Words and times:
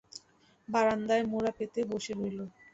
বারান্দায় 0.67 1.23
মোড়া 1.31 1.51
পেতে 1.57 1.81
বসে 1.91 2.11
রইল। 2.19 2.39